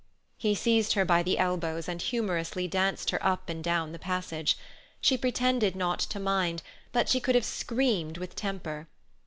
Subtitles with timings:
[0.39, 4.57] He seized her by the elbows and humorously danced her up and down the passage.
[4.99, 8.87] She pretended not to mind, but she could have screamed with temper.